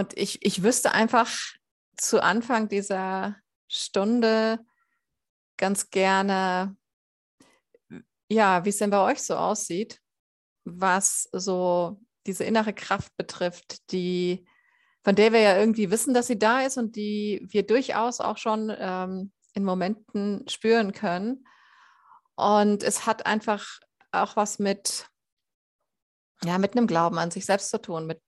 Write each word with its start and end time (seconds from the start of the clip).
und 0.00 0.16
ich, 0.16 0.44
ich 0.44 0.62
wüsste 0.62 0.92
einfach 0.92 1.30
zu 1.98 2.22
Anfang 2.22 2.70
dieser 2.70 3.36
Stunde 3.68 4.58
ganz 5.58 5.90
gerne, 5.90 6.74
ja, 8.30 8.64
wie 8.64 8.70
es 8.70 8.78
denn 8.78 8.88
bei 8.88 9.00
euch 9.00 9.22
so 9.22 9.36
aussieht, 9.36 10.00
was 10.64 11.28
so 11.32 12.00
diese 12.26 12.44
innere 12.44 12.72
Kraft 12.72 13.14
betrifft, 13.18 13.92
die, 13.92 14.46
von 15.04 15.16
der 15.16 15.34
wir 15.34 15.40
ja 15.40 15.58
irgendwie 15.58 15.90
wissen, 15.90 16.14
dass 16.14 16.28
sie 16.28 16.38
da 16.38 16.62
ist 16.62 16.78
und 16.78 16.96
die 16.96 17.46
wir 17.50 17.66
durchaus 17.66 18.20
auch 18.20 18.38
schon 18.38 18.74
ähm, 18.74 19.32
in 19.52 19.64
Momenten 19.64 20.48
spüren 20.48 20.92
können. 20.92 21.46
Und 22.36 22.82
es 22.82 23.04
hat 23.04 23.26
einfach 23.26 23.80
auch 24.12 24.34
was 24.34 24.58
mit, 24.58 25.10
ja, 26.42 26.56
mit 26.56 26.74
einem 26.74 26.86
Glauben 26.86 27.18
an 27.18 27.30
sich 27.30 27.44
selbst 27.44 27.68
zu 27.68 27.82
tun, 27.82 28.06
mit, 28.06 28.22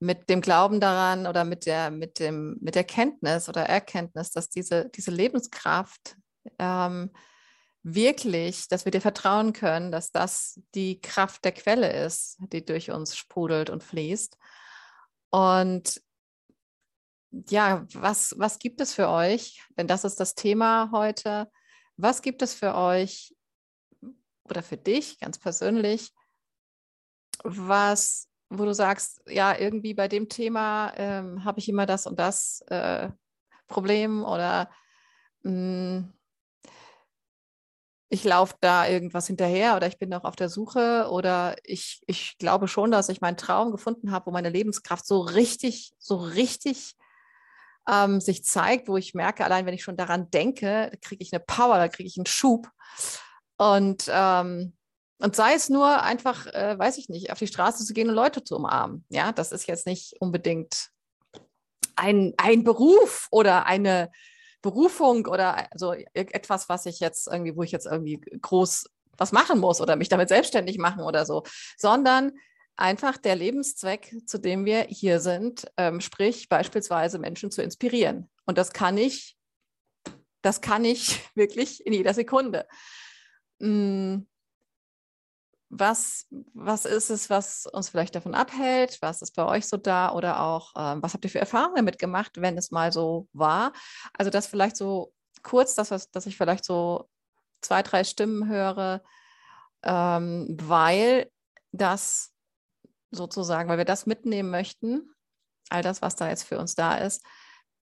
mit 0.00 0.30
dem 0.30 0.40
Glauben 0.40 0.80
daran 0.80 1.26
oder 1.26 1.44
mit 1.44 1.66
der, 1.66 1.90
mit 1.90 2.18
dem, 2.18 2.56
mit 2.60 2.74
der 2.74 2.84
Kenntnis 2.84 3.48
oder 3.48 3.62
Erkenntnis, 3.66 4.30
dass 4.30 4.48
diese, 4.48 4.88
diese 4.88 5.10
Lebenskraft 5.10 6.16
ähm, 6.58 7.10
wirklich, 7.82 8.66
dass 8.68 8.86
wir 8.86 8.92
dir 8.92 9.02
vertrauen 9.02 9.52
können, 9.52 9.92
dass 9.92 10.10
das 10.10 10.60
die 10.74 11.00
Kraft 11.00 11.44
der 11.44 11.52
Quelle 11.52 11.92
ist, 12.04 12.38
die 12.52 12.64
durch 12.64 12.90
uns 12.90 13.14
sprudelt 13.16 13.68
und 13.68 13.84
fließt. 13.84 14.38
Und 15.30 16.00
ja, 17.30 17.86
was, 17.92 18.34
was 18.38 18.58
gibt 18.58 18.80
es 18.80 18.94
für 18.94 19.08
euch? 19.08 19.62
Denn 19.76 19.86
das 19.86 20.04
ist 20.04 20.18
das 20.18 20.34
Thema 20.34 20.90
heute. 20.92 21.50
Was 21.96 22.22
gibt 22.22 22.40
es 22.40 22.54
für 22.54 22.74
euch 22.74 23.34
oder 24.44 24.62
für 24.62 24.78
dich 24.78 25.18
ganz 25.20 25.38
persönlich, 25.38 26.12
was, 27.44 28.29
wo 28.50 28.64
du 28.64 28.74
sagst, 28.74 29.22
ja, 29.28 29.56
irgendwie 29.56 29.94
bei 29.94 30.08
dem 30.08 30.28
Thema 30.28 30.92
ähm, 30.96 31.44
habe 31.44 31.60
ich 31.60 31.68
immer 31.68 31.86
das 31.86 32.06
und 32.06 32.18
das 32.18 32.62
äh, 32.68 33.08
Problem 33.68 34.24
oder 34.24 34.68
mh, 35.42 35.52
hm, 35.52 36.12
ich 38.12 38.24
laufe 38.24 38.56
da 38.60 38.88
irgendwas 38.88 39.28
hinterher 39.28 39.76
oder 39.76 39.86
ich 39.86 39.98
bin 39.98 40.08
noch 40.08 40.24
auf 40.24 40.34
der 40.34 40.48
Suche 40.48 41.08
oder 41.10 41.54
ich, 41.62 42.02
ich 42.08 42.36
glaube 42.38 42.66
schon, 42.66 42.90
dass 42.90 43.08
ich 43.08 43.20
meinen 43.20 43.36
Traum 43.36 43.70
gefunden 43.70 44.10
habe, 44.10 44.26
wo 44.26 44.30
meine 44.32 44.50
Lebenskraft 44.50 45.06
so 45.06 45.20
richtig, 45.20 45.94
so 45.98 46.16
richtig 46.16 46.96
ähm, 47.88 48.20
sich 48.20 48.44
zeigt, 48.44 48.88
wo 48.88 48.96
ich 48.96 49.14
merke, 49.14 49.44
allein 49.44 49.64
wenn 49.64 49.74
ich 49.74 49.84
schon 49.84 49.96
daran 49.96 50.28
denke, 50.30 50.90
kriege 51.00 51.22
ich 51.22 51.32
eine 51.32 51.38
Power, 51.38 51.76
da 51.76 51.86
kriege 51.86 52.08
ich 52.08 52.16
einen 52.18 52.26
Schub. 52.26 52.68
Und, 53.58 54.10
ähm, 54.12 54.76
und 55.20 55.36
sei 55.36 55.54
es 55.54 55.68
nur 55.68 56.02
einfach, 56.02 56.46
äh, 56.46 56.78
weiß 56.78 56.98
ich 56.98 57.08
nicht, 57.08 57.30
auf 57.30 57.38
die 57.38 57.46
Straße 57.46 57.84
zu 57.84 57.92
gehen 57.92 58.08
und 58.08 58.14
Leute 58.14 58.42
zu 58.42 58.56
umarmen. 58.56 59.04
Ja, 59.08 59.32
das 59.32 59.52
ist 59.52 59.66
jetzt 59.66 59.86
nicht 59.86 60.14
unbedingt 60.20 60.88
ein, 61.94 62.34
ein 62.38 62.64
Beruf 62.64 63.28
oder 63.30 63.66
eine 63.66 64.10
Berufung 64.62 65.26
oder 65.26 65.70
also 65.72 65.92
etwas, 66.14 66.68
was 66.68 66.86
ich 66.86 67.00
jetzt 67.00 67.28
irgendwie, 67.28 67.56
wo 67.56 67.62
ich 67.62 67.72
jetzt 67.72 67.86
irgendwie 67.86 68.18
groß 68.18 68.86
was 69.16 69.32
machen 69.32 69.60
muss 69.60 69.80
oder 69.82 69.96
mich 69.96 70.08
damit 70.08 70.30
selbstständig 70.30 70.78
machen 70.78 71.02
oder 71.02 71.26
so, 71.26 71.42
sondern 71.76 72.32
einfach 72.76 73.18
der 73.18 73.36
Lebenszweck, 73.36 74.16
zu 74.26 74.38
dem 74.38 74.64
wir 74.64 74.84
hier 74.88 75.20
sind, 75.20 75.70
ähm, 75.76 76.00
sprich 76.00 76.48
beispielsweise 76.48 77.18
Menschen 77.18 77.50
zu 77.50 77.62
inspirieren. 77.62 78.30
Und 78.46 78.56
das 78.56 78.72
kann 78.72 78.96
ich, 78.96 79.36
das 80.40 80.62
kann 80.62 80.86
ich 80.86 81.20
wirklich 81.34 81.84
in 81.86 81.92
jeder 81.92 82.14
Sekunde. 82.14 82.66
Hm, 83.60 84.26
was, 85.70 86.26
was 86.52 86.84
ist 86.84 87.10
es, 87.10 87.30
was 87.30 87.64
uns 87.66 87.88
vielleicht 87.88 88.16
davon 88.16 88.34
abhält? 88.34 88.98
Was 89.00 89.22
ist 89.22 89.36
bei 89.36 89.46
euch 89.46 89.66
so 89.66 89.76
da? 89.76 90.12
Oder 90.12 90.42
auch, 90.42 90.72
ähm, 90.76 91.00
was 91.02 91.14
habt 91.14 91.24
ihr 91.24 91.30
für 91.30 91.38
Erfahrungen 91.38 91.76
damit 91.76 91.98
gemacht, 91.98 92.32
wenn 92.36 92.58
es 92.58 92.72
mal 92.72 92.92
so 92.92 93.28
war? 93.32 93.72
Also 94.12 94.30
das 94.30 94.48
vielleicht 94.48 94.76
so 94.76 95.14
kurz, 95.42 95.76
dass, 95.76 96.10
dass 96.10 96.26
ich 96.26 96.36
vielleicht 96.36 96.64
so 96.64 97.08
zwei, 97.62 97.82
drei 97.82 98.02
Stimmen 98.02 98.48
höre, 98.48 99.00
ähm, 99.84 100.56
weil 100.60 101.30
das 101.70 102.34
sozusagen, 103.12 103.68
weil 103.68 103.78
wir 103.78 103.84
das 103.84 104.06
mitnehmen 104.06 104.50
möchten, 104.50 105.14
all 105.68 105.82
das, 105.82 106.02
was 106.02 106.16
da 106.16 106.28
jetzt 106.28 106.42
für 106.42 106.58
uns 106.58 106.74
da 106.74 106.96
ist, 106.96 107.24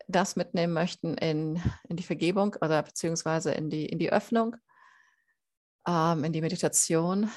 das 0.08 0.36
mitnehmen 0.36 0.74
möchten 0.74 1.14
in, 1.16 1.62
in 1.88 1.96
die 1.96 2.04
Vergebung 2.04 2.56
oder 2.62 2.82
beziehungsweise 2.82 3.52
in 3.52 3.70
die, 3.70 3.86
in 3.86 4.00
die 4.00 4.12
Öffnung, 4.12 4.56
ähm, 5.88 6.24
in 6.24 6.34
die 6.34 6.42
Meditation 6.42 7.30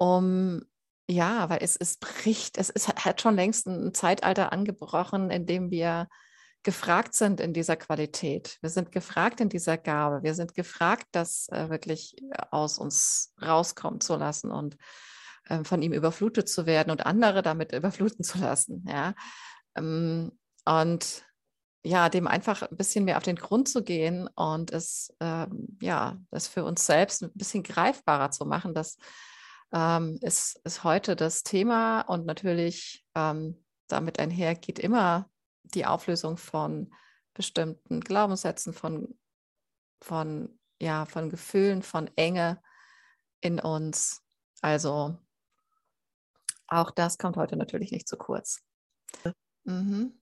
um 0.00 0.62
ja, 1.08 1.50
weil 1.50 1.58
es, 1.60 1.76
es 1.76 1.96
bricht, 1.96 2.56
es, 2.56 2.70
es 2.70 2.88
hat 2.88 3.20
schon 3.20 3.34
längst 3.34 3.66
ein 3.66 3.92
Zeitalter 3.94 4.52
angebrochen, 4.52 5.30
in 5.30 5.44
dem 5.44 5.70
wir 5.70 6.08
gefragt 6.62 7.14
sind 7.14 7.40
in 7.40 7.52
dieser 7.52 7.76
Qualität. 7.76 8.58
Wir 8.60 8.70
sind 8.70 8.92
gefragt 8.92 9.40
in 9.40 9.48
dieser 9.48 9.76
Gabe. 9.76 10.22
Wir 10.22 10.34
sind 10.34 10.54
gefragt, 10.54 11.06
das 11.12 11.48
äh, 11.48 11.68
wirklich 11.68 12.16
aus 12.50 12.78
uns 12.78 13.34
rauskommen 13.42 14.00
zu 14.00 14.16
lassen 14.16 14.50
und 14.52 14.76
äh, 15.48 15.64
von 15.64 15.82
ihm 15.82 15.92
überflutet 15.92 16.48
zu 16.48 16.64
werden 16.64 16.90
und 16.90 17.06
andere 17.06 17.42
damit 17.42 17.72
überfluten 17.74 18.24
zu 18.24 18.38
lassen. 18.38 18.84
Ja? 18.88 19.14
Ähm, 19.74 20.32
und 20.64 21.24
ja, 21.82 22.08
dem 22.08 22.26
einfach 22.26 22.62
ein 22.62 22.76
bisschen 22.76 23.04
mehr 23.04 23.16
auf 23.16 23.22
den 23.22 23.36
Grund 23.36 23.68
zu 23.68 23.82
gehen 23.82 24.28
und 24.34 24.70
es 24.70 25.14
ähm, 25.18 25.76
ja, 25.82 26.18
das 26.30 26.46
für 26.46 26.62
uns 26.64 26.86
selbst 26.86 27.22
ein 27.22 27.32
bisschen 27.34 27.62
greifbarer 27.62 28.30
zu 28.30 28.44
machen, 28.44 28.74
dass 28.74 28.96
ähm, 29.72 30.18
ist, 30.22 30.60
ist 30.64 30.84
heute 30.84 31.16
das 31.16 31.42
Thema 31.42 32.02
und 32.02 32.26
natürlich 32.26 33.04
ähm, 33.14 33.64
damit 33.88 34.18
einher 34.18 34.54
geht 34.54 34.78
immer 34.78 35.30
die 35.62 35.86
Auflösung 35.86 36.36
von 36.36 36.92
bestimmten 37.34 38.00
Glaubenssätzen, 38.00 38.72
von, 38.72 39.18
von, 40.02 40.58
ja, 40.80 41.06
von 41.06 41.30
Gefühlen, 41.30 41.82
von 41.82 42.10
Enge 42.16 42.60
in 43.40 43.60
uns. 43.60 44.22
Also 44.60 45.18
auch 46.66 46.90
das 46.90 47.18
kommt 47.18 47.36
heute 47.36 47.56
natürlich 47.56 47.92
nicht 47.92 48.08
zu 48.08 48.16
kurz. 48.16 48.62
Mhm. 49.64 50.20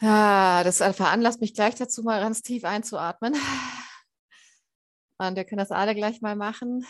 Ja, 0.00 0.64
das 0.64 0.78
veranlasst 0.78 1.40
mich 1.40 1.54
gleich 1.54 1.76
dazu, 1.76 2.02
mal 2.02 2.20
ganz 2.20 2.42
tief 2.42 2.64
einzuatmen. 2.64 3.34
Und 5.18 5.36
wir 5.36 5.44
können 5.44 5.60
das 5.60 5.70
alle 5.70 5.94
gleich 5.94 6.20
mal 6.20 6.36
machen. 6.36 6.84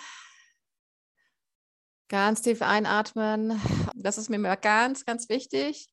Ganz 2.09 2.42
tief 2.42 2.62
einatmen. 2.62 3.60
Das 3.94 4.19
ist 4.19 4.28
mir 4.28 4.37
immer 4.37 4.56
ganz, 4.56 5.04
ganz 5.04 5.28
wichtig. 5.28 5.88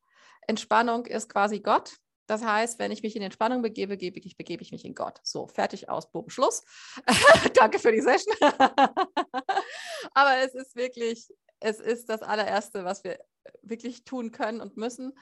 Entspannung 0.47 1.05
ist 1.05 1.29
quasi 1.29 1.59
Gott. 1.59 1.97
Das 2.27 2.43
heißt, 2.43 2.79
wenn 2.79 2.91
ich 2.91 3.03
mich 3.03 3.15
in 3.15 3.21
Entspannung 3.21 3.61
begebe, 3.61 3.97
begebe 3.97 4.19
ich, 4.19 4.37
begebe 4.37 4.61
ich 4.63 4.71
mich 4.71 4.85
in 4.85 4.95
Gott. 4.95 5.19
So, 5.23 5.47
fertig 5.47 5.89
aus, 5.89 6.11
Boom, 6.11 6.29
Schluss. 6.29 6.63
Danke 7.55 7.79
für 7.79 7.91
die 7.91 8.01
Session. 8.01 8.35
Aber 10.13 10.37
es 10.37 10.53
ist 10.53 10.75
wirklich, 10.75 11.27
es 11.59 11.79
ist 11.79 12.09
das 12.09 12.21
allererste, 12.21 12.85
was 12.85 13.03
wir 13.03 13.19
wirklich 13.61 14.03
tun 14.03 14.31
können 14.31 14.61
und 14.61 14.77
müssen. 14.77 15.13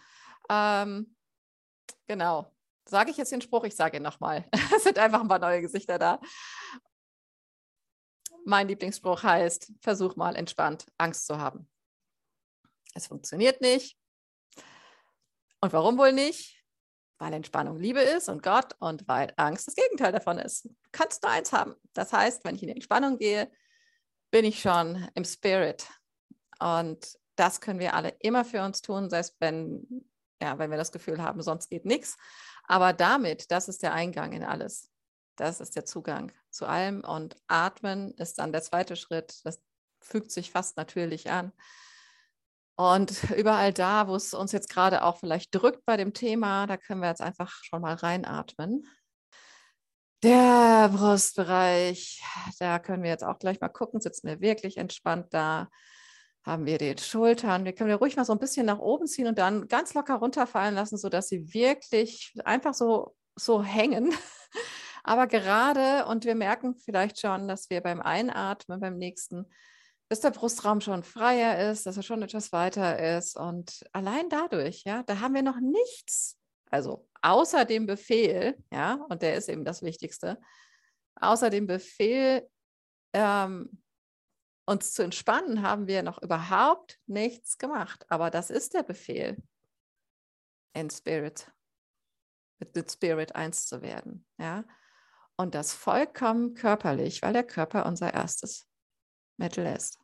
Ähm, 0.49 1.15
genau. 2.07 2.51
Sage 2.87 3.11
ich 3.11 3.17
jetzt 3.17 3.31
den 3.31 3.41
Spruch? 3.41 3.63
Ich 3.63 3.75
sage 3.75 3.97
ihn 3.97 4.03
nochmal. 4.03 4.45
es 4.75 4.83
sind 4.83 4.99
einfach 4.99 5.21
ein 5.21 5.27
paar 5.27 5.39
neue 5.39 5.61
Gesichter 5.61 5.99
da. 5.99 6.19
Mein 8.49 8.67
Lieblingsspruch 8.67 9.21
heißt, 9.21 9.73
versuch 9.79 10.15
mal 10.15 10.35
entspannt 10.35 10.87
Angst 10.97 11.27
zu 11.27 11.37
haben. 11.37 11.69
Es 12.95 13.05
funktioniert 13.05 13.61
nicht. 13.61 13.95
Und 15.61 15.71
warum 15.71 15.99
wohl 15.99 16.13
nicht? 16.13 16.65
Weil 17.19 17.33
Entspannung 17.33 17.77
Liebe 17.77 18.01
ist 18.01 18.27
und 18.27 18.41
Gott 18.41 18.75
und 18.79 19.07
weil 19.07 19.31
Angst 19.37 19.67
das 19.67 19.75
Gegenteil 19.75 20.11
davon 20.11 20.39
ist. 20.39 20.65
Du 20.65 20.71
kannst 20.91 21.21
nur 21.21 21.31
eins 21.31 21.53
haben. 21.53 21.75
Das 21.93 22.11
heißt, 22.11 22.43
wenn 22.43 22.55
ich 22.55 22.63
in 22.63 22.69
die 22.69 22.73
Entspannung 22.73 23.19
gehe, 23.19 23.51
bin 24.31 24.45
ich 24.45 24.59
schon 24.59 25.07
im 25.13 25.25
Spirit. 25.25 25.87
Und 26.59 27.19
das 27.35 27.61
können 27.61 27.79
wir 27.79 27.93
alle 27.93 28.15
immer 28.19 28.43
für 28.43 28.63
uns 28.63 28.81
tun, 28.81 29.11
selbst 29.11 29.35
wenn, 29.39 30.09
ja, 30.41 30.57
wenn 30.57 30.71
wir 30.71 30.77
das 30.79 30.91
Gefühl 30.91 31.21
haben, 31.21 31.43
sonst 31.43 31.69
geht 31.69 31.85
nichts. 31.85 32.17
Aber 32.63 32.93
damit, 32.93 33.51
das 33.51 33.67
ist 33.67 33.83
der 33.83 33.93
Eingang 33.93 34.33
in 34.33 34.43
alles. 34.43 34.88
Das 35.39 35.61
ist 35.61 35.75
der 35.75 35.85
Zugang 35.85 36.31
zu 36.49 36.65
allem. 36.65 37.03
Und 37.03 37.35
atmen 37.47 38.11
ist 38.15 38.39
dann 38.39 38.51
der 38.51 38.61
zweite 38.61 38.95
Schritt. 38.95 39.39
Das 39.45 39.61
fügt 40.01 40.31
sich 40.31 40.51
fast 40.51 40.77
natürlich 40.77 41.29
an. 41.31 41.53
Und 42.75 43.31
überall 43.35 43.73
da, 43.73 44.07
wo 44.07 44.15
es 44.15 44.33
uns 44.33 44.51
jetzt 44.51 44.69
gerade 44.69 45.03
auch 45.03 45.17
vielleicht 45.17 45.53
drückt 45.53 45.85
bei 45.85 45.97
dem 45.97 46.13
Thema, 46.13 46.67
da 46.67 46.77
können 46.77 47.01
wir 47.01 47.09
jetzt 47.09 47.21
einfach 47.21 47.51
schon 47.63 47.81
mal 47.81 47.95
reinatmen. 47.95 48.87
Der 50.23 50.89
Brustbereich, 50.93 52.21
da 52.59 52.79
können 52.79 53.03
wir 53.03 53.09
jetzt 53.09 53.23
auch 53.23 53.39
gleich 53.39 53.61
mal 53.61 53.69
gucken, 53.69 54.01
sitzen 54.01 54.27
wir 54.27 54.41
wirklich 54.41 54.77
entspannt 54.77 55.27
da, 55.31 55.69
haben 56.45 56.65
wir 56.65 56.77
die 56.77 56.95
Schultern, 56.97 57.63
wir 57.63 57.73
können 57.73 57.89
wir 57.89 57.97
ruhig 57.97 58.17
mal 58.17 58.25
so 58.25 58.33
ein 58.33 58.39
bisschen 58.39 58.65
nach 58.65 58.79
oben 58.79 59.07
ziehen 59.07 59.27
und 59.27 59.37
dann 59.37 59.67
ganz 59.67 59.93
locker 59.93 60.15
runterfallen 60.15 60.75
lassen, 60.75 60.97
sodass 60.97 61.29
sie 61.29 61.53
wirklich 61.53 62.33
einfach 62.43 62.73
so, 62.73 63.15
so 63.35 63.63
hängen. 63.63 64.13
Aber 65.03 65.27
gerade, 65.27 66.05
und 66.05 66.25
wir 66.25 66.35
merken 66.35 66.75
vielleicht 66.75 67.19
schon, 67.19 67.47
dass 67.47 67.69
wir 67.69 67.81
beim 67.81 68.01
Einatmen, 68.01 68.79
beim 68.79 68.97
nächsten, 68.97 69.49
bis 70.09 70.19
der 70.19 70.31
Brustraum 70.31 70.81
schon 70.81 71.03
freier 71.03 71.71
ist, 71.71 71.85
dass 71.85 71.97
er 71.97 72.03
schon 72.03 72.21
etwas 72.21 72.51
weiter 72.51 73.17
ist. 73.17 73.37
Und 73.37 73.85
allein 73.93 74.29
dadurch, 74.29 74.83
ja, 74.83 75.03
da 75.03 75.19
haben 75.19 75.35
wir 75.35 75.43
noch 75.43 75.59
nichts, 75.59 76.37
also 76.69 77.07
außer 77.21 77.65
dem 77.65 77.85
Befehl, 77.85 78.57
ja, 78.71 78.95
und 79.09 79.21
der 79.21 79.35
ist 79.35 79.49
eben 79.49 79.65
das 79.65 79.81
Wichtigste, 79.81 80.39
außer 81.15 81.49
dem 81.49 81.67
Befehl, 81.67 82.47
ähm, 83.13 83.81
uns 84.65 84.93
zu 84.93 85.01
entspannen, 85.01 85.63
haben 85.63 85.87
wir 85.87 86.03
noch 86.03 86.21
überhaupt 86.21 86.99
nichts 87.07 87.57
gemacht. 87.57 88.05
Aber 88.09 88.29
das 88.29 88.51
ist 88.51 88.75
der 88.75 88.83
Befehl, 88.83 89.37
in 90.73 90.89
Spirit, 90.89 91.51
mit, 92.59 92.75
mit 92.75 92.91
Spirit 92.91 93.35
eins 93.35 93.65
zu 93.65 93.81
werden, 93.81 94.25
ja. 94.37 94.63
Und 95.37 95.55
das 95.55 95.73
vollkommen 95.73 96.53
körperlich, 96.53 97.21
weil 97.21 97.33
der 97.33 97.45
Körper 97.45 97.85
unser 97.85 98.13
erstes 98.13 98.67
Mittel 99.37 99.65
ist. 99.65 99.97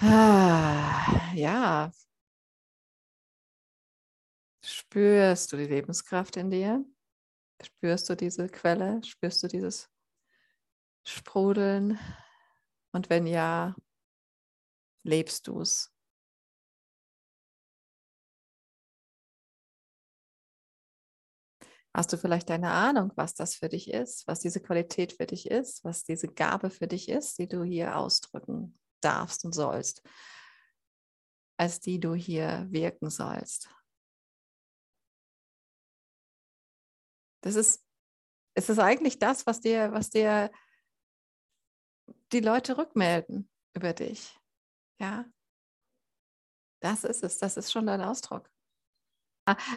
Ah, 0.00 1.32
ja. 1.34 1.92
Spürst 4.64 5.52
du 5.52 5.56
die 5.56 5.66
Lebenskraft 5.66 6.36
in 6.36 6.50
dir? 6.50 6.84
Spürst 7.62 8.08
du 8.10 8.16
diese 8.16 8.48
Quelle? 8.48 9.00
Spürst 9.04 9.42
du 9.42 9.48
dieses 9.48 9.88
Sprudeln? 11.04 11.98
Und 12.92 13.10
wenn 13.10 13.26
ja, 13.26 13.76
lebst 15.04 15.46
du 15.46 15.60
es? 15.60 15.91
Hast 21.94 22.12
du 22.12 22.16
vielleicht 22.16 22.50
eine 22.50 22.70
Ahnung, 22.70 23.12
was 23.16 23.34
das 23.34 23.54
für 23.54 23.68
dich 23.68 23.90
ist, 23.90 24.26
was 24.26 24.40
diese 24.40 24.60
Qualität 24.60 25.12
für 25.12 25.26
dich 25.26 25.50
ist, 25.50 25.84
was 25.84 26.04
diese 26.04 26.28
Gabe 26.28 26.70
für 26.70 26.86
dich 26.86 27.08
ist, 27.08 27.38
die 27.38 27.48
du 27.48 27.62
hier 27.62 27.96
ausdrücken 27.98 28.78
darfst 29.02 29.44
und 29.44 29.52
sollst, 29.52 30.02
als 31.58 31.80
die 31.80 32.00
du 32.00 32.14
hier 32.14 32.66
wirken 32.70 33.10
sollst? 33.10 33.68
Das 37.42 37.56
ist, 37.56 37.84
es 38.54 38.68
ist 38.68 38.78
eigentlich 38.78 39.18
das, 39.18 39.46
was 39.46 39.60
dir, 39.60 39.92
was 39.92 40.08
dir 40.08 40.50
die 42.32 42.40
Leute 42.40 42.78
rückmelden 42.78 43.50
über 43.74 43.92
dich. 43.92 44.38
Ja, 44.98 45.26
das 46.80 47.04
ist 47.04 47.22
es, 47.22 47.38
das 47.38 47.56
ist 47.56 47.70
schon 47.70 47.86
dein 47.86 48.00
Ausdruck. 48.00 48.51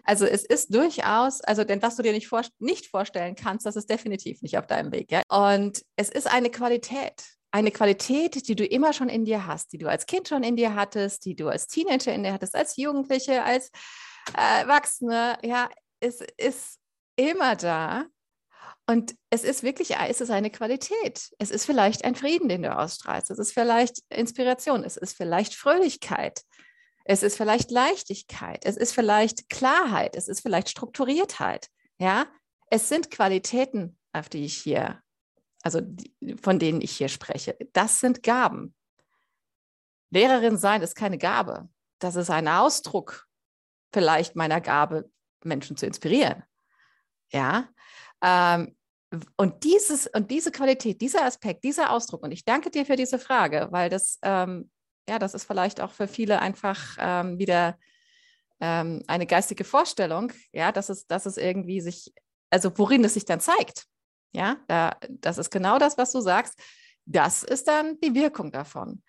Also 0.03 0.25
es 0.25 0.43
ist 0.43 0.73
durchaus, 0.73 1.41
also 1.41 1.63
denn 1.63 1.81
was 1.81 1.95
du 1.95 2.03
dir 2.03 2.13
nicht, 2.13 2.27
vor, 2.27 2.43
nicht 2.59 2.87
vorstellen 2.87 3.35
kannst, 3.35 3.65
das 3.65 3.75
ist 3.75 3.89
definitiv 3.89 4.41
nicht 4.41 4.57
auf 4.57 4.67
deinem 4.67 4.91
Weg. 4.91 5.11
Ja? 5.11 5.23
Und 5.29 5.83
es 5.95 6.09
ist 6.09 6.27
eine 6.27 6.49
Qualität, 6.49 7.23
eine 7.51 7.71
Qualität, 7.71 8.47
die 8.47 8.55
du 8.55 8.65
immer 8.65 8.93
schon 8.93 9.09
in 9.09 9.25
dir 9.25 9.47
hast, 9.47 9.73
die 9.73 9.77
du 9.77 9.87
als 9.87 10.05
Kind 10.05 10.27
schon 10.27 10.43
in 10.43 10.55
dir 10.55 10.75
hattest, 10.75 11.25
die 11.25 11.35
du 11.35 11.47
als 11.47 11.67
Teenager 11.67 12.13
in 12.13 12.23
dir 12.23 12.33
hattest, 12.33 12.55
als 12.55 12.75
Jugendliche, 12.77 13.43
als 13.43 13.69
äh, 14.37 14.61
Erwachsene. 14.61 15.37
Ja, 15.41 15.69
es 15.99 16.21
ist 16.37 16.79
immer 17.15 17.55
da. 17.55 18.05
Und 18.87 19.15
es 19.31 19.43
ist 19.43 19.63
wirklich, 19.63 19.95
es 19.95 20.21
ist 20.21 20.29
eine 20.29 20.51
Qualität. 20.51 21.31
Es 21.39 21.49
ist 21.49 21.65
vielleicht 21.65 22.05
ein 22.05 22.13
Frieden, 22.13 22.49
den 22.49 22.61
du 22.61 22.77
ausstrahlst. 22.77 23.31
Es 23.31 23.39
ist 23.39 23.51
vielleicht 23.51 23.99
Inspiration. 24.09 24.83
Es 24.83 24.95
ist 24.95 25.17
vielleicht 25.17 25.55
Fröhlichkeit. 25.55 26.41
Es 27.05 27.23
ist 27.23 27.37
vielleicht 27.37 27.71
Leichtigkeit, 27.71 28.65
es 28.65 28.77
ist 28.77 28.93
vielleicht 28.93 29.49
Klarheit, 29.49 30.15
es 30.15 30.27
ist 30.27 30.41
vielleicht 30.41 30.69
Strukturiertheit. 30.69 31.69
Ja, 31.99 32.25
es 32.69 32.89
sind 32.89 33.11
Qualitäten, 33.11 33.97
auf 34.11 34.27
die 34.27 34.43
ich 34.43 34.57
hier, 34.57 35.01
also 35.61 35.79
die, 35.81 36.35
von 36.41 36.59
denen 36.59 36.81
ich 36.81 36.97
hier 36.97 37.07
spreche. 37.07 37.55
Das 37.73 37.99
sind 37.99 38.23
Gaben. 38.23 38.75
Lehrerin 40.09 40.57
sein 40.57 40.81
ist 40.81 40.95
keine 40.95 41.17
Gabe. 41.17 41.69
Das 41.99 42.15
ist 42.15 42.29
ein 42.29 42.47
Ausdruck 42.47 43.27
vielleicht 43.93 44.35
meiner 44.35 44.59
Gabe, 44.59 45.09
Menschen 45.43 45.77
zu 45.77 45.85
inspirieren. 45.85 46.43
Ja, 47.31 47.69
ähm, 48.21 48.75
und, 49.37 49.63
dieses, 49.63 50.07
und 50.07 50.31
diese 50.31 50.51
Qualität, 50.51 50.99
dieser 51.01 51.23
Aspekt, 51.23 51.63
dieser 51.63 51.91
Ausdruck, 51.91 52.23
und 52.23 52.31
ich 52.31 52.43
danke 52.43 52.71
dir 52.71 52.85
für 52.85 52.95
diese 52.95 53.19
Frage, 53.19 53.67
weil 53.71 53.89
das 53.89 54.19
ähm, 54.23 54.69
ja, 55.07 55.19
das 55.19 55.33
ist 55.33 55.45
vielleicht 55.45 55.81
auch 55.81 55.91
für 55.91 56.07
viele 56.07 56.39
einfach 56.39 56.97
ähm, 56.99 57.37
wieder 57.37 57.77
ähm, 58.59 59.03
eine 59.07 59.25
geistige 59.25 59.63
Vorstellung, 59.63 60.31
ja, 60.51 60.71
dass 60.71 60.89
es, 60.89 61.07
dass 61.07 61.25
es 61.25 61.37
irgendwie 61.37 61.81
sich, 61.81 62.13
also 62.49 62.71
worin 62.77 63.03
es 63.03 63.13
sich 63.13 63.25
dann 63.25 63.39
zeigt. 63.39 63.85
Ja, 64.33 64.57
da, 64.67 64.97
das 65.09 65.37
ist 65.37 65.49
genau 65.49 65.77
das, 65.79 65.97
was 65.97 66.11
du 66.11 66.19
sagst. 66.19 66.59
Das 67.05 67.43
ist 67.43 67.67
dann 67.67 67.99
die 68.01 68.13
Wirkung 68.15 68.51
davon. 68.51 69.03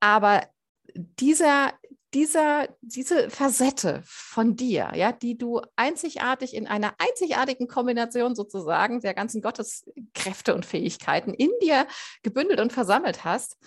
Aber 0.00 0.46
dieser, 0.94 1.72
dieser, 2.14 2.68
diese 2.80 3.30
Facette 3.30 4.02
von 4.04 4.56
dir, 4.56 4.92
ja, 4.94 5.12
die 5.12 5.36
du 5.36 5.60
einzigartig 5.76 6.54
in 6.54 6.66
einer 6.66 6.94
einzigartigen 6.98 7.68
Kombination 7.68 8.34
sozusagen 8.34 9.00
der 9.00 9.14
ganzen 9.14 9.42
Gotteskräfte 9.42 10.54
und 10.54 10.64
Fähigkeiten 10.64 11.34
in 11.34 11.50
dir 11.60 11.86
gebündelt 12.22 12.60
und 12.60 12.72
versammelt 12.72 13.24
hast, 13.24 13.58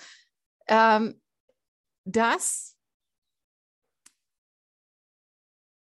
ähm, 0.67 1.21
dass, 2.05 2.77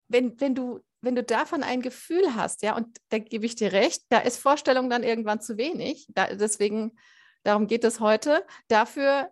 wenn, 0.07 0.39
wenn, 0.39 0.55
du, 0.55 0.81
wenn 1.01 1.15
du 1.15 1.23
davon 1.23 1.63
ein 1.63 1.81
Gefühl 1.81 2.35
hast, 2.35 2.61
ja, 2.61 2.75
und 2.75 2.97
da 3.09 3.19
gebe 3.19 3.45
ich 3.45 3.55
dir 3.55 3.71
recht, 3.71 4.03
da 4.09 4.19
ist 4.19 4.37
Vorstellung 4.37 4.89
dann 4.89 5.03
irgendwann 5.03 5.41
zu 5.41 5.57
wenig. 5.57 6.07
Da, 6.09 6.33
deswegen, 6.33 6.97
darum 7.43 7.67
geht 7.67 7.83
es 7.83 7.99
heute, 7.99 8.45
dafür, 8.67 9.31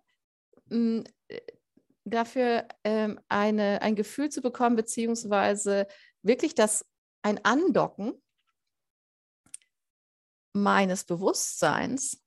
mh, 0.70 0.76
hm, 0.76 1.04
dafür 2.04 2.68
ähm, 2.84 3.20
eine, 3.30 3.82
ein 3.82 3.96
Gefühl 3.96 4.30
zu 4.30 4.42
bekommen, 4.42 4.76
beziehungsweise 4.76 5.88
wirklich 6.24 6.56
das 6.56 6.86
ein 7.22 7.44
Andocken 7.46 8.20
meines 10.54 11.04
Bewusstseins 11.04 12.22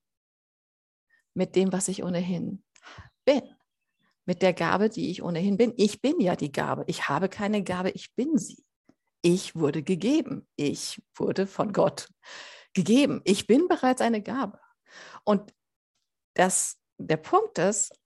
mit 1.34 1.56
dem, 1.56 1.72
was 1.72 1.88
ich 1.88 2.05
ohnehin 2.05 2.62
bin 3.25 3.54
mit 4.26 4.43
der 4.43 4.53
Gabe, 4.53 4.88
die 4.88 5.11
ich 5.11 5.23
ohnehin 5.23 5.56
bin. 5.56 5.75
Ich 5.76 6.00
bin 6.00 6.21
ja 6.21 6.37
die 6.37 6.53
Gabe. 6.53 6.85
Ich 6.87 7.09
habe 7.09 7.29
keine 7.29 7.62
Gabe, 7.62 7.91
ich 7.91 8.15
bin 8.15 8.38
sie. 8.38 8.65
Ich 9.23 9.55
wurde 9.55 9.82
gegeben. 9.82 10.46
Ich 10.56 11.03
wurde 11.15 11.46
von 11.46 11.72
Gott 11.72 12.08
gegeben. 12.75 13.20
Ich 13.25 13.46
bin 13.46 13.69
bereits 13.69 14.01
eine 14.01 14.22
Gabe. 14.22 14.60
Und 15.25 15.55
das, 16.34 16.79
der 16.98 17.17
Punkt 17.17 17.58
ist, 17.58 17.98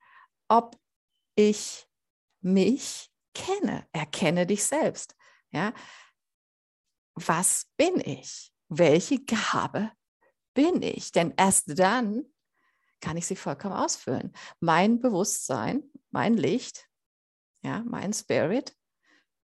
ob 0.49 0.77
ich 1.35 1.87
mich 2.41 3.11
kenne. 3.35 3.87
Erkenne 3.93 4.47
dich 4.47 4.65
selbst. 4.65 5.15
Ja? 5.51 5.73
Was 7.15 7.67
bin 7.77 8.01
ich? 8.01 8.53
Welche 8.69 9.25
Gabe 9.25 9.93
bin 10.55 10.83
ich? 10.83 11.13
Denn 11.13 11.33
erst 11.37 11.79
dann 11.79 12.25
kann 13.01 13.17
ich 13.17 13.27
sie 13.27 13.37
vollkommen 13.37 13.75
ausfüllen. 13.75 14.33
Mein 14.61 15.01
Bewusstsein, 15.01 15.83
mein 16.11 16.37
Licht, 16.37 16.89
ja, 17.63 17.83
mein 17.87 18.13
Spirit, 18.13 18.75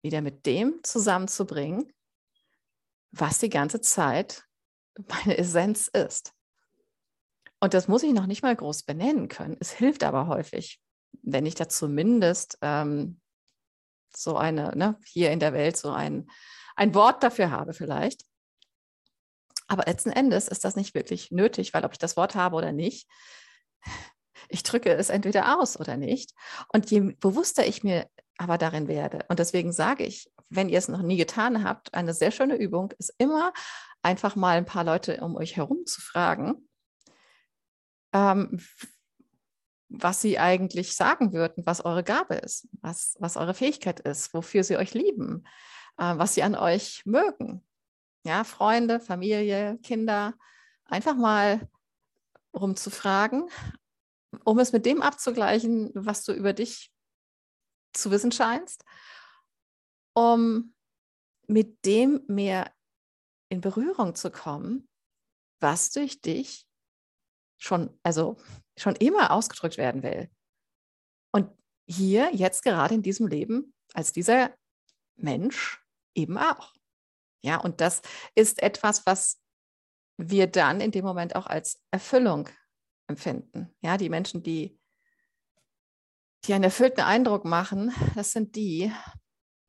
wieder 0.01 0.21
mit 0.21 0.45
dem 0.45 0.83
zusammenzubringen, 0.83 1.91
was 3.11 3.39
die 3.39 3.49
ganze 3.49 3.81
Zeit 3.81 4.45
meine 4.97 5.37
Essenz 5.37 5.87
ist. 5.87 6.33
Und 7.59 7.73
das 7.73 7.87
muss 7.87 8.03
ich 8.03 8.11
noch 8.11 8.25
nicht 8.25 8.43
mal 8.43 8.55
groß 8.55 8.83
benennen 8.83 9.29
können. 9.29 9.55
Es 9.59 9.71
hilft 9.71 10.03
aber 10.03 10.27
häufig, 10.27 10.81
wenn 11.21 11.45
ich 11.45 11.55
da 11.55 11.69
zumindest 11.69 12.57
ähm, 12.61 13.21
so 14.15 14.35
eine, 14.35 14.75
ne, 14.75 14.99
hier 15.05 15.31
in 15.31 15.39
der 15.39 15.53
Welt 15.53 15.77
so 15.77 15.91
ein, 15.91 16.29
ein 16.75 16.93
Wort 16.93 17.23
dafür 17.23 17.51
habe 17.51 17.73
vielleicht. 17.73 18.25
Aber 19.67 19.83
letzten 19.85 20.09
Endes 20.09 20.47
ist 20.47 20.65
das 20.65 20.75
nicht 20.75 20.93
wirklich 20.93 21.31
nötig, 21.31 21.73
weil 21.73 21.85
ob 21.85 21.93
ich 21.93 21.99
das 21.99 22.17
Wort 22.17 22.35
habe 22.35 22.55
oder 22.57 22.73
nicht, 22.73 23.07
ich 24.53 24.63
drücke 24.63 24.93
es 24.93 25.09
entweder 25.09 25.59
aus 25.59 25.79
oder 25.79 25.97
nicht. 25.97 26.33
Und 26.69 26.91
je 26.91 27.15
bewusster 27.19 27.65
ich 27.65 27.83
mir 27.83 28.07
aber 28.37 28.57
darin 28.57 28.87
werde, 28.87 29.25
und 29.27 29.39
deswegen 29.39 29.71
sage 29.71 30.05
ich, 30.05 30.31
wenn 30.49 30.69
ihr 30.69 30.77
es 30.77 30.87
noch 30.87 31.01
nie 31.01 31.17
getan 31.17 31.63
habt, 31.63 31.93
eine 31.93 32.13
sehr 32.13 32.31
schöne 32.31 32.55
Übung 32.55 32.93
ist 32.99 33.13
immer 33.17 33.51
einfach 34.03 34.35
mal 34.35 34.57
ein 34.57 34.65
paar 34.65 34.83
Leute 34.83 35.21
um 35.21 35.35
euch 35.35 35.55
herum 35.55 35.85
zu 35.85 36.01
fragen, 36.01 36.69
ähm, 38.13 38.59
was 39.89 40.21
sie 40.21 40.37
eigentlich 40.37 40.95
sagen 40.95 41.33
würden, 41.33 41.63
was 41.65 41.83
eure 41.83 42.03
Gabe 42.03 42.35
ist, 42.35 42.67
was, 42.81 43.15
was 43.19 43.37
eure 43.37 43.53
Fähigkeit 43.53 43.99
ist, 44.01 44.33
wofür 44.33 44.63
sie 44.63 44.77
euch 44.77 44.93
lieben, 44.93 45.47
äh, 45.97 46.17
was 46.17 46.35
sie 46.35 46.43
an 46.43 46.55
euch 46.55 47.03
mögen. 47.05 47.65
Ja, 48.23 48.43
Freunde, 48.43 48.99
Familie, 48.99 49.79
Kinder, 49.79 50.33
einfach 50.85 51.15
mal 51.15 51.67
rumzufragen, 52.53 53.49
um 54.45 54.59
es 54.59 54.71
mit 54.71 54.85
dem 54.85 55.01
abzugleichen, 55.01 55.91
was 55.93 56.23
du 56.23 56.33
über 56.33 56.53
dich 56.53 56.91
zu 57.93 58.11
wissen 58.11 58.31
scheinst, 58.31 58.83
um 60.15 60.73
mit 61.47 61.85
dem 61.85 62.23
mehr 62.27 62.73
in 63.49 63.61
Berührung 63.61 64.15
zu 64.15 64.31
kommen, 64.31 64.87
was 65.59 65.91
durch 65.91 66.21
dich 66.21 66.67
schon, 67.59 67.97
also 68.03 68.37
schon 68.77 68.95
immer 68.95 69.31
ausgedrückt 69.31 69.77
werden 69.77 70.03
will. 70.03 70.29
Und 71.31 71.49
hier, 71.87 72.33
jetzt 72.33 72.63
gerade 72.63 72.95
in 72.95 73.03
diesem 73.03 73.27
Leben, 73.27 73.73
als 73.93 74.11
dieser 74.11 74.55
Mensch 75.15 75.83
eben 76.15 76.37
auch. 76.37 76.73
Ja, 77.43 77.57
und 77.57 77.81
das 77.81 78.01
ist 78.35 78.61
etwas, 78.61 79.05
was 79.05 79.39
wir 80.17 80.47
dann 80.47 80.81
in 80.81 80.91
dem 80.91 81.05
Moment 81.05 81.35
auch 81.35 81.45
als 81.45 81.81
Erfüllung 81.91 82.49
empfinden. 83.07 83.75
Ja, 83.81 83.97
die 83.97 84.09
Menschen, 84.09 84.43
die, 84.43 84.79
die 86.45 86.53
einen 86.53 86.63
erfüllten 86.65 87.01
Eindruck 87.01 87.45
machen, 87.45 87.93
das 88.15 88.31
sind 88.31 88.55
die, 88.55 88.91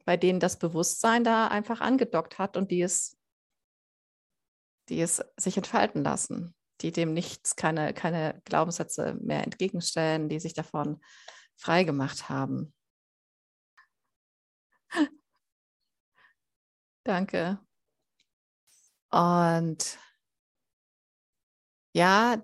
bei 0.04 0.16
denen 0.16 0.40
das 0.40 0.58
Bewusstsein 0.58 1.24
da 1.24 1.48
einfach 1.48 1.80
angedockt 1.80 2.38
hat 2.38 2.56
und 2.56 2.70
die 2.70 2.82
es, 2.82 3.16
die 4.88 5.00
es 5.00 5.24
sich 5.36 5.56
entfalten 5.56 6.04
lassen, 6.04 6.54
die 6.80 6.92
dem 6.92 7.14
nichts, 7.14 7.56
keine, 7.56 7.94
keine 7.94 8.40
Glaubenssätze 8.44 9.14
mehr 9.20 9.44
entgegenstellen, 9.44 10.28
die 10.28 10.40
sich 10.40 10.54
davon 10.54 11.00
frei 11.56 11.84
gemacht 11.84 12.28
haben. 12.28 12.74
Danke. 17.04 17.58
Und 19.10 19.98
ja, 21.94 22.42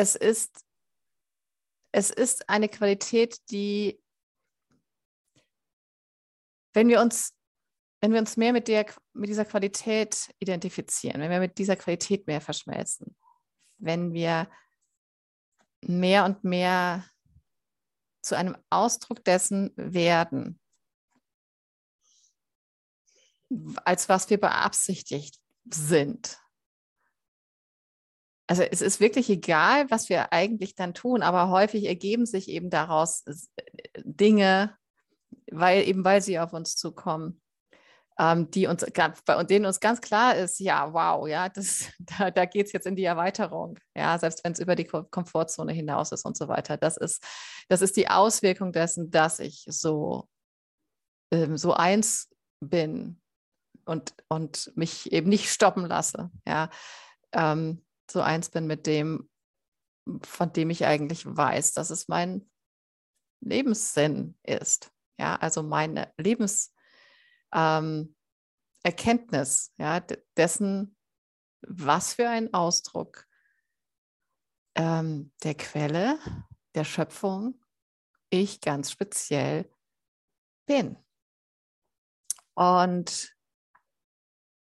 es 0.00 0.14
ist, 0.14 0.64
es 1.92 2.10
ist 2.10 2.48
eine 2.48 2.68
Qualität, 2.68 3.38
die, 3.50 4.02
wenn 6.72 6.88
wir 6.88 7.02
uns, 7.02 7.34
wenn 8.00 8.12
wir 8.12 8.20
uns 8.20 8.38
mehr 8.38 8.54
mit, 8.54 8.68
der, 8.68 8.86
mit 9.12 9.28
dieser 9.28 9.44
Qualität 9.44 10.34
identifizieren, 10.38 11.20
wenn 11.20 11.30
wir 11.30 11.40
mit 11.40 11.58
dieser 11.58 11.76
Qualität 11.76 12.26
mehr 12.26 12.40
verschmelzen, 12.40 13.14
wenn 13.76 14.14
wir 14.14 14.50
mehr 15.82 16.24
und 16.24 16.44
mehr 16.44 17.04
zu 18.22 18.36
einem 18.36 18.56
Ausdruck 18.70 19.22
dessen 19.24 19.72
werden, 19.76 20.58
als 23.84 24.08
was 24.08 24.30
wir 24.30 24.40
beabsichtigt 24.40 25.38
sind. 25.66 26.40
Also 28.50 28.64
es 28.64 28.82
ist 28.82 28.98
wirklich 28.98 29.30
egal, 29.30 29.88
was 29.92 30.08
wir 30.08 30.32
eigentlich 30.32 30.74
dann 30.74 30.92
tun, 30.92 31.22
aber 31.22 31.50
häufig 31.50 31.84
ergeben 31.84 32.26
sich 32.26 32.48
eben 32.48 32.68
daraus 32.68 33.22
Dinge, 33.98 34.76
weil 35.52 35.86
eben 35.86 36.04
weil 36.04 36.20
sie 36.20 36.40
auf 36.40 36.52
uns 36.52 36.74
zukommen, 36.74 37.40
ähm, 38.18 38.50
die 38.50 38.66
uns 38.66 38.84
bei 39.24 39.44
denen 39.44 39.66
uns 39.66 39.78
ganz 39.78 40.00
klar 40.00 40.34
ist, 40.34 40.58
ja, 40.58 40.92
wow, 40.92 41.28
ja, 41.28 41.48
das, 41.48 41.92
da, 42.00 42.32
da 42.32 42.44
geht 42.44 42.66
es 42.66 42.72
jetzt 42.72 42.88
in 42.88 42.96
die 42.96 43.04
Erweiterung, 43.04 43.78
ja, 43.94 44.18
selbst 44.18 44.42
wenn 44.42 44.50
es 44.50 44.58
über 44.58 44.74
die 44.74 44.86
Komfortzone 44.86 45.72
hinaus 45.72 46.10
ist 46.10 46.24
und 46.26 46.36
so 46.36 46.48
weiter. 46.48 46.76
Das 46.76 46.96
ist, 46.96 47.22
das 47.68 47.82
ist 47.82 47.96
die 47.96 48.08
Auswirkung 48.08 48.72
dessen, 48.72 49.12
dass 49.12 49.38
ich 49.38 49.64
so, 49.68 50.28
ähm, 51.30 51.56
so 51.56 51.72
eins 51.72 52.28
bin 52.58 53.20
und, 53.84 54.12
und 54.26 54.72
mich 54.74 55.12
eben 55.12 55.28
nicht 55.28 55.50
stoppen 55.50 55.86
lasse. 55.86 56.32
Ja, 56.44 56.68
ähm, 57.30 57.84
so 58.10 58.20
eins 58.20 58.50
bin 58.50 58.66
mit 58.66 58.86
dem, 58.86 59.28
von 60.22 60.52
dem 60.52 60.70
ich 60.70 60.86
eigentlich 60.86 61.24
weiß, 61.24 61.72
dass 61.72 61.90
es 61.90 62.08
mein 62.08 62.50
Lebenssinn 63.40 64.38
ist. 64.42 64.92
Ja, 65.18 65.36
also 65.36 65.62
meine 65.62 66.12
Lebenserkenntnis, 66.16 66.74
ähm, 67.52 68.14
ja, 69.78 70.00
dessen, 70.36 70.96
was 71.62 72.14
für 72.14 72.28
ein 72.28 72.54
Ausdruck 72.54 73.26
ähm, 74.74 75.32
der 75.42 75.54
Quelle, 75.54 76.18
der 76.74 76.84
Schöpfung 76.84 77.62
ich 78.30 78.60
ganz 78.60 78.90
speziell 78.90 79.70
bin. 80.66 80.96
Und 82.54 83.34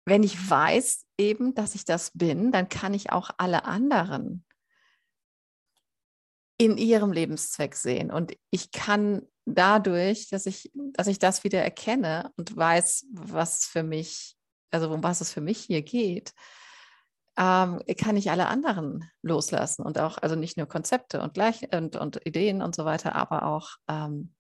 wenn 0.05 0.23
ich 0.23 0.51
weiß 0.51 1.07
eben, 1.19 1.55
dass 1.55 1.75
ich 1.75 1.85
das 1.85 2.11
bin, 2.13 2.53
dann 2.53 2.69
kann 2.69 2.95
ich 2.95 3.11
auch 3.11 3.31
alle 3.39 3.65
anderen 3.65 4.45
in 6.59 6.77
ihrem 6.77 7.13
Lebenszweck 7.13 7.75
sehen. 7.75 8.11
Und 8.11 8.37
ich 8.51 8.71
kann 8.71 9.23
dadurch, 9.45 10.29
dass 10.29 10.47
ich, 10.47 10.71
dass 10.93 11.07
ich 11.07 11.19
das 11.19 11.45
wieder 11.45 11.63
erkenne 11.63 12.33
und 12.37 12.57
weiß, 12.57 13.07
was 13.13 13.65
für 13.65 13.83
mich, 13.83 14.37
also 14.71 14.91
um 14.91 15.03
was 15.03 15.21
es 15.21 15.33
für 15.33 15.41
mich 15.41 15.61
hier 15.61 15.83
geht, 15.83 16.33
ähm, 17.37 17.83
kann 17.99 18.17
ich 18.17 18.31
alle 18.31 18.47
anderen 18.47 19.11
loslassen 19.23 19.83
und 19.83 19.99
auch, 19.99 20.19
also 20.19 20.37
nicht 20.37 20.57
nur 20.57 20.67
Konzepte 20.67 21.21
und, 21.21 21.35
gleich, 21.35 21.73
und, 21.75 21.97
und 21.97 22.25
Ideen 22.25 22.63
und 22.63 22.77
so 22.77 22.85
weiter, 22.85 23.17
aber 23.17 23.45
auch 23.47 23.71
ähm, 23.89 24.33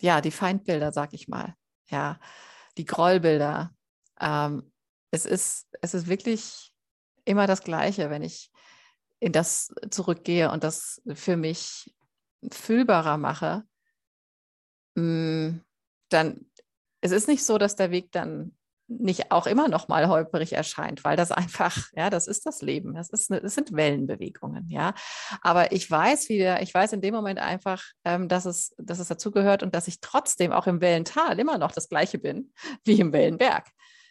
ja, 0.00 0.20
die 0.20 0.30
Feindbilder, 0.30 0.92
sag 0.92 1.12
ich 1.12 1.26
mal, 1.26 1.54
ja, 1.88 2.20
die 2.76 2.84
Grollbilder, 2.84 3.74
ähm, 4.20 4.72
es, 5.10 5.24
ist, 5.26 5.66
es 5.80 5.94
ist 5.94 6.08
wirklich 6.08 6.72
immer 7.24 7.46
das 7.46 7.62
Gleiche, 7.62 8.10
wenn 8.10 8.22
ich 8.22 8.50
in 9.20 9.32
das 9.32 9.74
zurückgehe 9.90 10.50
und 10.50 10.64
das 10.64 11.02
für 11.12 11.36
mich 11.36 11.92
fühlbarer 12.52 13.16
mache, 13.18 13.64
mm, 14.94 15.58
dann 16.08 16.46
es 17.00 17.12
ist 17.12 17.28
nicht 17.28 17.44
so, 17.44 17.58
dass 17.58 17.76
der 17.76 17.90
Weg 17.90 18.12
dann 18.12 18.56
nicht 18.88 19.30
auch 19.30 19.46
immer 19.46 19.68
noch 19.68 19.88
mal 19.88 20.08
holperig 20.08 20.54
erscheint, 20.54 21.04
weil 21.04 21.16
das 21.16 21.30
einfach, 21.30 21.76
ja, 21.94 22.08
das 22.08 22.26
ist 22.26 22.46
das 22.46 22.62
Leben. 22.62 22.94
Das, 22.94 23.10
ist 23.10 23.30
das 23.30 23.54
sind 23.54 23.72
Wellenbewegungen, 23.72 24.68
ja. 24.70 24.94
Aber 25.42 25.72
ich 25.72 25.90
weiß 25.90 26.30
wieder, 26.30 26.62
ich 26.62 26.72
weiß 26.72 26.94
in 26.94 27.02
dem 27.02 27.14
Moment 27.14 27.38
einfach, 27.38 27.82
ähm, 28.04 28.28
dass, 28.28 28.46
es, 28.46 28.74
dass 28.78 28.98
es 28.98 29.08
dazugehört 29.08 29.62
und 29.62 29.74
dass 29.74 29.88
ich 29.88 30.00
trotzdem 30.00 30.52
auch 30.52 30.66
im 30.66 30.80
Wellental 30.80 31.38
immer 31.38 31.58
noch 31.58 31.72
das 31.72 31.88
Gleiche 31.88 32.18
bin 32.18 32.52
wie 32.84 32.98
im 32.98 33.12
Wellenberg. 33.12 33.66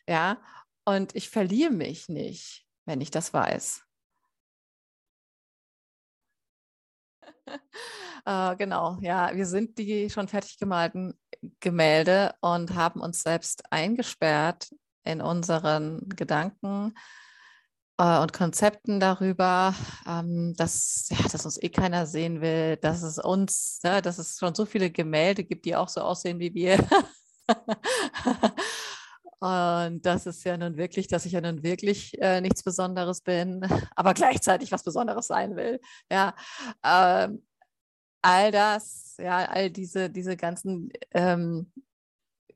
Ja, 0.07 0.41
und 0.85 1.15
ich 1.15 1.29
verliere 1.29 1.71
mich 1.71 2.07
nicht, 2.09 2.65
wenn 2.85 3.01
ich 3.01 3.11
das 3.11 3.33
weiß. 3.33 3.83
äh, 8.25 8.55
genau, 8.55 8.97
ja, 9.01 9.35
wir 9.35 9.45
sind 9.45 9.77
die 9.77 10.09
schon 10.09 10.27
fertig 10.27 10.57
gemalten 10.57 11.19
Gemälde 11.59 12.33
und 12.41 12.75
haben 12.75 13.01
uns 13.01 13.21
selbst 13.23 13.63
eingesperrt 13.71 14.69
in 15.03 15.21
unseren 15.21 16.07
Gedanken 16.09 16.93
äh, 17.97 18.19
und 18.19 18.33
Konzepten 18.33 18.99
darüber, 18.99 19.73
ähm, 20.07 20.53
dass, 20.57 21.07
ja, 21.09 21.27
dass 21.31 21.45
uns 21.45 21.61
eh 21.61 21.69
keiner 21.69 22.05
sehen 22.05 22.41
will, 22.41 22.77
dass 22.77 23.01
es 23.03 23.17
uns, 23.17 23.79
ja, 23.83 24.01
dass 24.01 24.17
es 24.19 24.37
schon 24.37 24.55
so 24.55 24.65
viele 24.65 24.91
Gemälde 24.91 25.43
gibt, 25.43 25.65
die 25.65 25.75
auch 25.75 25.89
so 25.89 26.01
aussehen 26.01 26.39
wie 26.39 26.53
wir. 26.53 26.77
Und 29.39 30.01
das 30.03 30.25
ist 30.25 30.43
ja 30.45 30.57
nun 30.57 30.77
wirklich, 30.77 31.07
dass 31.07 31.25
ich 31.25 31.33
ja 31.33 31.41
nun 31.41 31.61
wirklich 31.61 32.19
äh, 32.21 32.41
nichts 32.41 32.63
Besonderes 32.63 33.21
bin, 33.21 33.61
aber 33.95 34.13
gleichzeitig 34.13 34.71
was 34.71 34.83
Besonderes 34.83 35.27
sein 35.27 35.55
will. 35.55 35.79
Ja, 36.11 36.35
ähm, 36.83 37.45
all 38.21 38.51
das, 38.51 39.15
ja, 39.19 39.45
all 39.45 39.69
diese, 39.69 40.09
diese 40.09 40.35
ganzen, 40.35 40.89
ähm, 41.11 41.71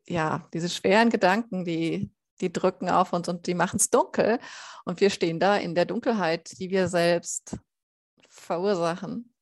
ja, 0.08 0.48
diese 0.54 0.70
schweren 0.70 1.10
Gedanken, 1.10 1.66
die, 1.66 2.12
die 2.42 2.52
drücken 2.52 2.90
auf 2.90 3.14
uns 3.14 3.30
und 3.30 3.46
die 3.46 3.54
machen 3.54 3.78
es 3.78 3.92
dunkel. 3.92 4.40
Und 4.84 5.02
wir 5.02 5.12
stehen 5.12 5.40
da 5.40 5.58
in 5.58 5.76
der 5.76 5.86
Dunkelheit, 5.86 6.60
die 6.60 6.72
wir 6.72 6.88
selbst 6.88 7.58
verursachen. 8.28 9.34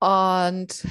Und 0.00 0.86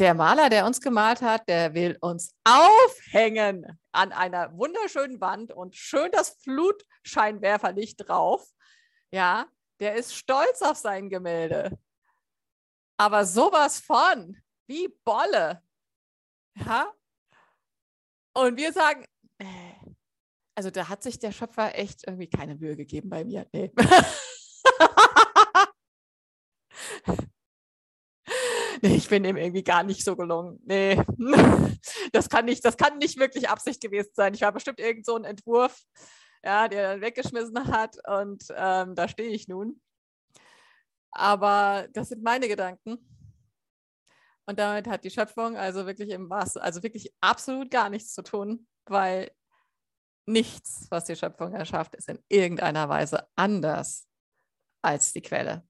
der 0.00 0.14
Maler, 0.14 0.48
der 0.48 0.64
uns 0.64 0.80
gemalt 0.80 1.20
hat, 1.20 1.46
der 1.46 1.74
will 1.74 1.98
uns 2.00 2.34
aufhängen 2.44 3.78
an 3.92 4.12
einer 4.12 4.56
wunderschönen 4.56 5.20
Wand 5.20 5.52
und 5.52 5.76
schön 5.76 6.10
das 6.10 6.30
Flutscheinwerferlicht 6.42 8.08
drauf. 8.08 8.48
Ja, 9.12 9.46
der 9.78 9.96
ist 9.96 10.14
stolz 10.14 10.62
auf 10.62 10.78
sein 10.78 11.10
Gemälde. 11.10 11.78
Aber 12.96 13.26
sowas 13.26 13.80
von, 13.80 14.36
wie 14.66 14.88
Bolle. 15.04 15.62
Ja? 16.54 16.92
Und 18.32 18.56
wir 18.56 18.72
sagen, 18.72 19.04
äh, 19.38 19.46
also 20.54 20.70
da 20.70 20.88
hat 20.88 21.02
sich 21.02 21.18
der 21.18 21.32
Schöpfer 21.32 21.78
echt 21.78 22.06
irgendwie 22.06 22.28
keine 22.28 22.56
Mühe 22.56 22.76
gegeben 22.76 23.10
bei 23.10 23.24
mir. 23.24 23.46
Nee. 23.52 23.70
nee, 28.82 28.96
ich 28.96 29.08
bin 29.08 29.24
ihm 29.24 29.36
irgendwie 29.36 29.62
gar 29.62 29.82
nicht 29.82 30.04
so 30.04 30.16
gelungen. 30.16 30.60
Nee, 30.64 31.02
das 32.12 32.28
kann 32.28 32.44
nicht, 32.44 32.64
das 32.64 32.76
kann 32.76 32.98
nicht 32.98 33.18
wirklich 33.18 33.48
Absicht 33.48 33.80
gewesen 33.80 34.10
sein. 34.14 34.34
Ich 34.34 34.42
war 34.42 34.52
bestimmt 34.52 34.80
irgend 34.80 35.06
so 35.06 35.16
ein 35.16 35.24
Entwurf, 35.24 35.82
ja, 36.44 36.68
der 36.68 36.92
dann 36.92 37.00
weggeschmissen 37.00 37.66
hat 37.68 37.96
und 38.06 38.44
ähm, 38.56 38.94
da 38.94 39.08
stehe 39.08 39.30
ich 39.30 39.48
nun. 39.48 39.80
Aber 41.12 41.88
das 41.92 42.08
sind 42.08 42.22
meine 42.22 42.48
Gedanken. 42.48 42.98
Und 44.46 44.58
damit 44.58 44.88
hat 44.88 45.04
die 45.04 45.10
Schöpfung 45.10 45.56
also 45.56 45.86
wirklich 45.86 46.10
im 46.10 46.28
was, 46.28 46.56
also 46.56 46.82
wirklich 46.82 47.12
absolut 47.20 47.70
gar 47.70 47.88
nichts 47.88 48.14
zu 48.14 48.22
tun, 48.22 48.66
weil 48.86 49.30
nichts, 50.26 50.86
was 50.90 51.04
die 51.04 51.16
Schöpfung 51.16 51.52
erschafft, 51.52 51.94
ist 51.94 52.08
in 52.08 52.18
irgendeiner 52.28 52.88
Weise 52.88 53.28
anders 53.36 54.08
als 54.82 55.12
die 55.12 55.22
Quelle. 55.22 55.66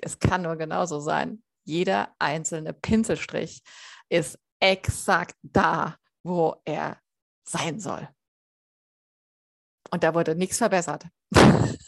Es 0.00 0.18
kann 0.18 0.42
nur 0.42 0.56
genauso 0.56 1.00
sein. 1.00 1.42
Jeder 1.68 2.14
einzelne 2.18 2.72
Pinselstrich 2.72 3.62
ist 4.08 4.38
exakt 4.58 5.36
da, 5.42 5.98
wo 6.22 6.56
er 6.64 6.98
sein 7.44 7.78
soll. 7.78 8.08
Und 9.90 10.02
da 10.02 10.14
wurde 10.14 10.34
nichts 10.34 10.58
verbessert. 10.58 11.06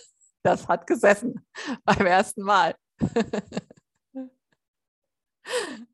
Das 0.43 0.67
hat 0.69 0.87
gesessen 0.87 1.47
beim 1.85 2.07
ersten 2.07 2.41
Mal. 2.41 2.75